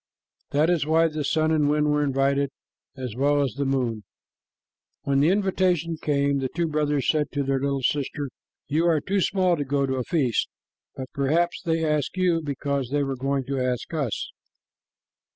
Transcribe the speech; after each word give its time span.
That 0.49 0.71
is 0.71 0.83
why 0.87 1.09
the 1.09 1.23
sun 1.23 1.51
and 1.51 1.69
wind 1.69 1.91
were 1.91 2.03
invited 2.03 2.49
as 2.97 3.15
well 3.15 3.39
as 3.43 3.53
the 3.53 3.65
moon. 3.65 4.03
When 5.03 5.19
the 5.19 5.29
invitation 5.29 5.95
came, 6.01 6.39
the 6.39 6.49
two 6.55 6.65
brothers 6.65 7.07
said 7.07 7.27
to 7.33 7.43
their 7.43 7.59
little 7.59 7.83
sister, 7.83 8.31
"You 8.67 8.87
are 8.87 8.99
too 8.99 9.21
small 9.21 9.55
to 9.57 9.63
go 9.63 9.85
to 9.85 9.97
a 9.97 10.03
feast, 10.03 10.49
but 10.95 11.11
perhaps 11.13 11.61
they 11.61 11.85
asked 11.85 12.17
you 12.17 12.41
because 12.41 12.89
they 12.89 13.03
were 13.03 13.15
going 13.15 13.43
to 13.43 13.59
ask 13.59 13.93
us." 13.93 14.31